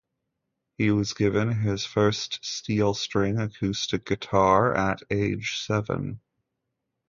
He 0.79 0.89
was 0.89 1.13
given 1.13 1.51
his 1.51 1.85
first 1.85 2.39
steel-string 2.43 3.37
acoustic 3.37 4.03
guitar 4.03 4.73
at 4.75 5.03
age 5.11 5.59
seven. 5.63 6.21